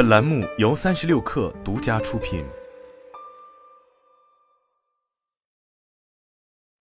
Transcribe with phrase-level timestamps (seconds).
[0.00, 2.42] 本栏目由三十六氪独家出品。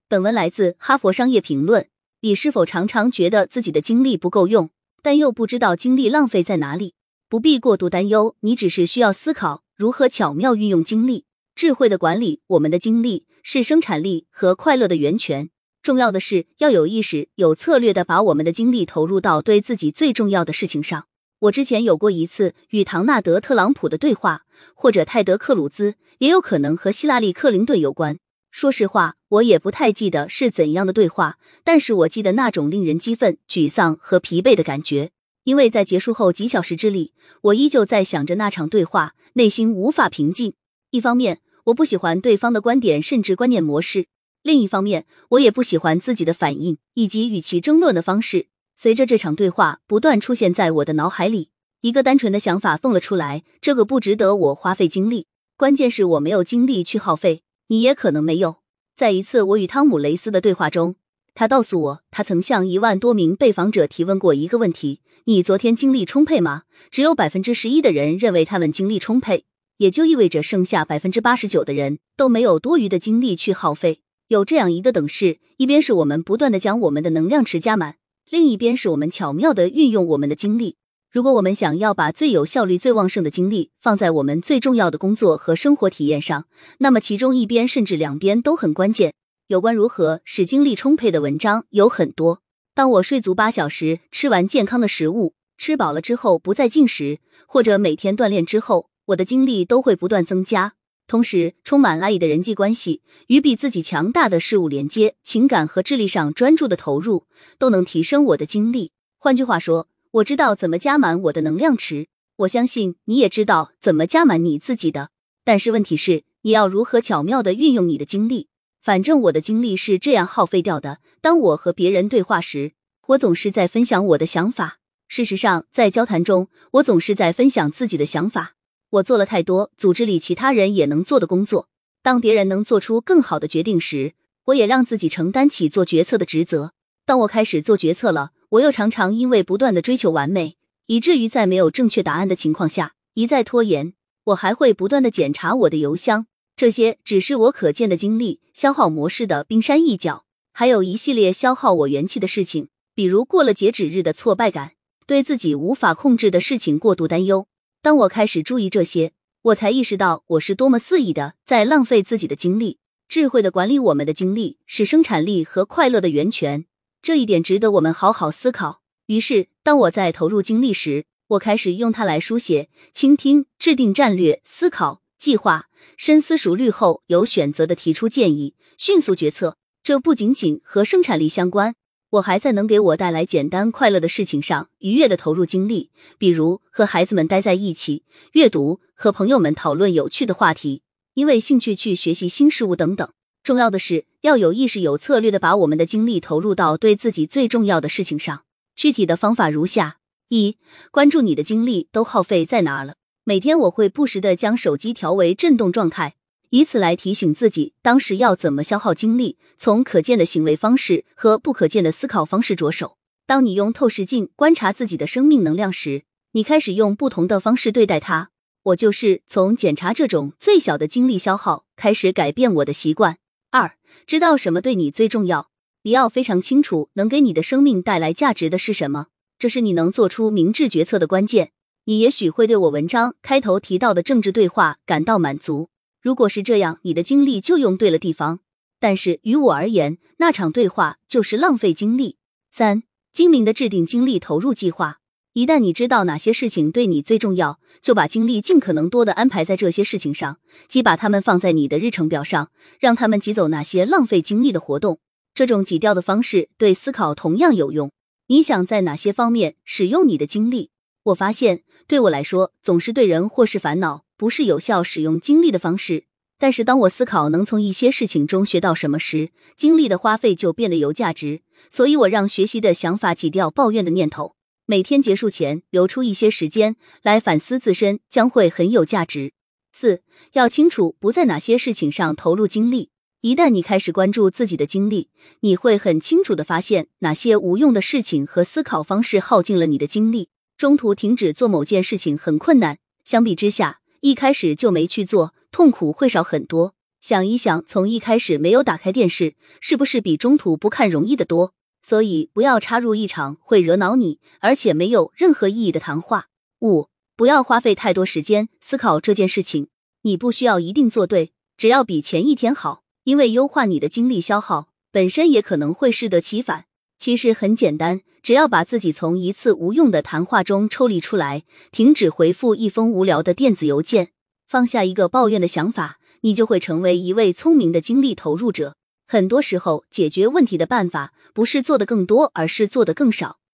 [0.07, 1.83] 本文来自《哈佛商业评论》。
[2.21, 4.69] 你是否常常觉得自己的精力不够用，
[5.01, 6.93] 但又不知道精力浪费在哪里？
[7.27, 15.49] 不必过度担忧，你只是需要思考如何巧妙运用精力，智慧的管理我们的精力，是生产力和快乐的源泉。
[15.83, 21.08] 重要的是要有意识、有策略的把我们的精力投入到对自己最重要的事情上。
[21.39, 28.19] 我之前有过一次与唐纳德·特朗普的对话，或者泰德·克鲁兹，也有可能和希拉里·克林顿有关。
[28.51, 35.11] 说实话，我也不太记得是怎样的对话，但是我记得那种令人激愤、沮丧和疲惫的感觉，
[35.45, 40.55] 因为在结束后几小时之里，我依旧在想着那场对话，内心无法平静。
[40.91, 44.07] 一方面，我不喜欢对方的观点甚至观念模式；
[44.43, 48.47] 另一方面，我也不喜欢自己的反应以及与其争论的方式。
[48.81, 51.49] 随着这场对话不断出现在我的脑海里，
[51.81, 55.27] 一个单纯的想法蹦了出来：这个不值得我花费精力。
[55.57, 57.43] 关键是我没有精力去耗费。
[57.67, 58.59] 你也可能没有。
[58.95, 60.95] 在一次我与汤姆·雷斯的对话中，
[61.33, 69.43] 他告诉我，他曾向一万多名被访者提问过一个问题：“你昨天精力充沛吗？”只有百分之十一的人认为他们精力充沛，
[69.79, 73.99] 也就意味着剩下百分之八十九的人都没有多余的精力去耗费。
[74.29, 77.95] 有这样一个等式：一边是我们不断的将我们的能量池加满，
[78.31, 80.75] 另一边是我们巧妙的运用我们的精力。
[81.11, 86.45] 如果我们想要把最有效率、最旺盛的精力放在我们最重要的工作和生活体验上，
[86.77, 89.13] 那么其中一边甚至两边都很关键。
[89.47, 92.43] 有关如何使精力充沛的文章有很多。
[92.75, 100.73] 当我睡足八小时，吃完健康的食物，吃饱了之后不再进食，或者每天锻炼之后，我的精力都会不断增加。
[101.09, 107.25] 同时，充满爱意的人际关系与比自己强大的事物连接，情感和智力上专注的投入，
[107.57, 108.93] 都能提升我的精力。
[109.17, 109.89] 换句话说。
[110.13, 115.11] 我知道怎么加满我的能量池，我相信你也知道怎么加满你自己的。
[115.43, 118.47] 但是问题是，你要如何巧妙的运用你的精力？
[118.81, 120.97] 反正我的精力是这样耗费掉的。
[121.21, 122.71] 当我和别人对话时，
[123.05, 124.79] 我总是在分享我的想法。
[125.07, 128.55] 事实上，在交谈中，我总是在分享自己的想法。
[128.89, 131.69] 我做了太多组织里其他人也能做的工作。
[132.01, 134.13] 当别人能做出更好的决定时，
[134.45, 136.73] 我也让自己承担起做决策的职责。
[137.05, 138.31] 当我开始做决策了。
[138.53, 140.57] 我又常常因为不断的追求完美，
[140.87, 143.93] 以至于在没有正确答案的情况下一再拖延。
[144.23, 146.25] 我还会不断的检查我的邮箱，
[146.55, 150.25] 这些只是我可见的精力消耗模式的冰山一角。
[150.51, 154.71] 还有一系列消耗我元气的事情，比如过了截止日的挫败感，
[155.05, 157.45] 对自己无法控制的事情过度担忧。
[157.81, 162.79] 当我开始注意这些，我才意识到我是多么肆意的在浪费自己的精力。
[163.07, 166.65] 智慧的管理我们的精力，是生产力和快乐的源泉。
[167.01, 168.81] 这一点值得我们好好思考。
[169.05, 179.55] 于是，当我在投入精力时，我开始用它来书写、倾听、制定战略、思考、计划、深思熟虑后有选择的提出建议、迅速决策。
[179.81, 181.73] 这不仅仅和生产力相关，
[182.11, 190.81] 我还在能给我带来简单快乐的事情上愉悦的投入精力，比如和孩子们待在一起、阅读、和朋友们讨论有趣的话题、
[191.13, 193.07] 因为兴趣去学习新事物等等。
[193.43, 198.43] 重要的是要有意识、有策略的把我们的精力投入到对自己最重要的事情上。
[198.75, 199.99] 具体的方法如下：
[200.29, 200.57] 一、
[200.91, 202.95] 关注你的精力都耗费在哪了。
[203.23, 206.15] 每天我会不时的将手机调为震动状态，
[206.49, 209.37] 以此来提醒自己当时要怎么消耗精力。
[209.57, 212.97] 从可见的行为方式和不可见的思考方式着手。
[213.25, 218.31] 当你用透视镜观察自己的生命能量时，你开始用不同的方式对待它。
[218.63, 223.17] 我就是从检查这种最小的精力消耗开始改变我的习惯。
[223.51, 223.75] 二，
[224.07, 225.49] 知道什么对你最重要。
[225.83, 229.07] 你要非常清楚，能给你的生命带来价值的是什么。
[229.37, 231.51] 这是你能做出明智决策的关键。
[231.85, 235.69] 你也许会对我文章开头提到的政治对话感到满足。
[236.01, 238.39] 如果是这样，你的精力就用对了地方。
[238.79, 242.17] 但是于我而言，那场对话就是浪费精力。
[242.51, 244.99] 三，精明的制定精力投入计划。
[245.33, 252.49] 一旦你知道哪些事情对你最重要，就把精力尽可能多的安排在这些事情上，即把它们放在你的日程表上，
[252.79, 254.99] 让他们挤走那些浪费精力的活动。
[255.35, 257.91] 这种挤掉的方式对思考同样有用。
[258.27, 260.71] 你想在哪些方面使用你的精力？
[261.03, 266.03] 我发现，对我来说，总是对人或是烦恼不是有效使用精力的方式。
[266.37, 271.41] 但是，当我思考能从一些事情中学到什么时，精力的花费就变得有价值。
[271.69, 274.35] 所以我让学习的想法挤掉抱怨的念头。
[274.65, 279.31] 每天结束前留出一些时间来反思自身，将会很有价值。
[279.71, 280.01] 四
[280.33, 282.89] 要清楚不在哪些事情上投入精力。
[283.21, 285.09] 一旦你开始关注自己的精力，
[285.41, 290.29] 你会很清楚的发现哪些无用的事情和思考方式耗尽了你的精力。
[290.57, 296.73] 中途停止做某件事情很困难，相比之下，一开始就没去做，痛苦会少很多。
[297.01, 301.53] 想一想，从一开始没有打开电视，是不是比中途不看容易得多？
[301.81, 306.27] 所以不要插入一场会惹恼你，而且没有任何意义的谈话。
[306.61, 309.67] 五，不要花费太多时间思考这件事情。
[310.03, 316.65] 你不需要一定做对，只要比前一天好，因为优化你的精力消耗本身也可能会适得其反。
[316.99, 324.09] 其实很简单，只要把自己从一次无用的谈话中抽离出来，停止回复一封无聊的电子邮件，
[324.45, 328.75] 放下一个抱怨的想法，你就会成为一位聪明的精力投入者。
[329.07, 333.38] 很多时候，解决问题的办法不是做的更多，而是做的更少。